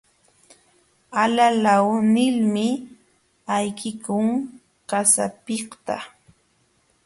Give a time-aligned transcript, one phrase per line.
[1.21, 2.67] Alalaw nilmi
[3.55, 4.27] ayqikun
[4.89, 5.95] qasapiqta.